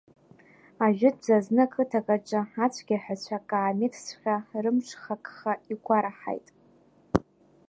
[0.85, 6.47] Ажәытәӡа зны қыҭак аҿы ацәгьаҳәацәа каамеҭҵәҟьа рымҽхакха игәараҳаит.